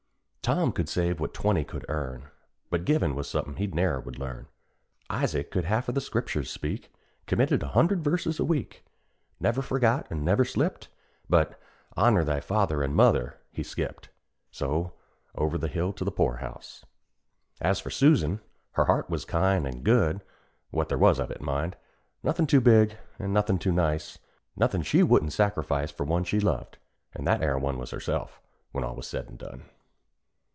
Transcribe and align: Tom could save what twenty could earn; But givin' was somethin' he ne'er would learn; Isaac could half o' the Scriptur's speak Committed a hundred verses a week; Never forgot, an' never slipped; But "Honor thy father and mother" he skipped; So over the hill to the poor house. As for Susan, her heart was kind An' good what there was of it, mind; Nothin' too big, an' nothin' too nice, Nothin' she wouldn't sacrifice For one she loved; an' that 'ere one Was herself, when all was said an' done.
Tom 0.43 0.73
could 0.73 0.89
save 0.89 1.19
what 1.19 1.35
twenty 1.35 1.63
could 1.63 1.85
earn; 1.87 2.29
But 2.71 2.83
givin' 2.83 3.15
was 3.15 3.29
somethin' 3.29 3.55
he 3.57 3.67
ne'er 3.67 4.01
would 4.01 4.17
learn; 4.19 4.47
Isaac 5.09 5.49
could 5.51 5.63
half 5.65 5.87
o' 5.87 5.91
the 5.93 6.01
Scriptur's 6.01 6.49
speak 6.49 6.91
Committed 7.27 7.61
a 7.63 7.69
hundred 7.69 8.03
verses 8.03 8.37
a 8.39 8.43
week; 8.43 8.83
Never 9.39 9.61
forgot, 9.61 10.07
an' 10.09 10.25
never 10.25 10.43
slipped; 10.43 10.89
But 11.29 11.57
"Honor 11.95 12.25
thy 12.25 12.39
father 12.41 12.81
and 12.83 12.93
mother" 12.95 13.37
he 13.51 13.61
skipped; 13.63 14.09
So 14.49 14.93
over 15.35 15.57
the 15.59 15.67
hill 15.69 15.93
to 15.93 16.03
the 16.03 16.11
poor 16.11 16.37
house. 16.37 16.83
As 17.61 17.79
for 17.79 17.91
Susan, 17.91 18.41
her 18.73 18.85
heart 18.85 19.09
was 19.11 19.23
kind 19.25 19.65
An' 19.67 19.83
good 19.83 20.21
what 20.71 20.89
there 20.89 20.97
was 20.97 21.17
of 21.19 21.29
it, 21.31 21.39
mind; 21.39 21.77
Nothin' 22.23 22.47
too 22.47 22.59
big, 22.59 22.97
an' 23.19 23.31
nothin' 23.31 23.59
too 23.59 23.71
nice, 23.71 24.17
Nothin' 24.57 24.81
she 24.81 25.01
wouldn't 25.03 25.33
sacrifice 25.33 25.91
For 25.91 26.03
one 26.03 26.23
she 26.25 26.39
loved; 26.41 26.77
an' 27.13 27.23
that 27.25 27.41
'ere 27.43 27.59
one 27.59 27.77
Was 27.77 27.91
herself, 27.91 28.41
when 28.73 28.83
all 28.83 28.95
was 28.95 29.07
said 29.07 29.27
an' 29.27 29.37
done. 29.37 29.69